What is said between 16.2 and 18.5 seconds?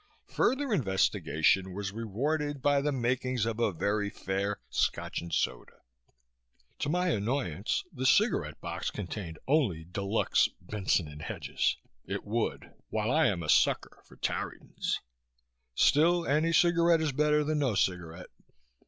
any cigarette is better than no cigarette.